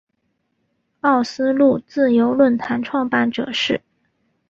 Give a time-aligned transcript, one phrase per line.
[1.01, 3.81] 奥斯陆自由论坛创办者是。